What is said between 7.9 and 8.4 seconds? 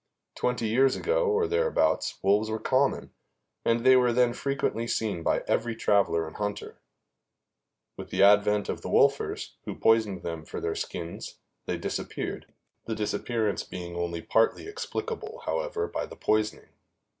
With the